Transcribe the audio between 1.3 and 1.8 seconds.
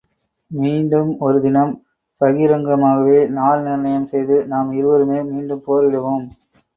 தினம்